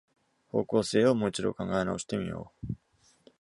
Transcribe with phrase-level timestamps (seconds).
[0.47, 2.73] 方向性をもう一度考え直してみよう